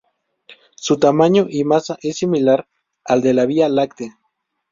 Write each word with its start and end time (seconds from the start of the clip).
Su 0.73 0.97
tamaño 0.97 1.45
y 1.47 1.63
masa 1.63 1.95
es 2.01 2.17
similar 2.17 2.67
al 3.05 3.21
de 3.21 3.35
la 3.35 3.45
Vía 3.45 3.69
Láctea. 3.69 4.17